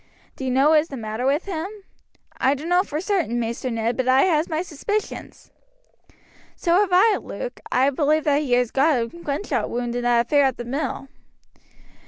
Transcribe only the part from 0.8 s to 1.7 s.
the matter with him?"